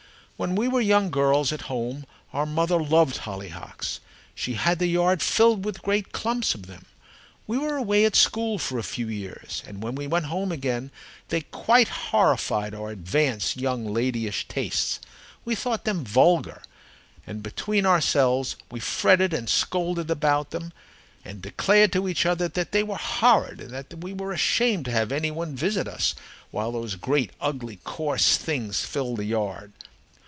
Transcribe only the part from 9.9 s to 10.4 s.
we went